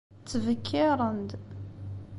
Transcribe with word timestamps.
Ttbekkiṛen-d. 0.21 1.29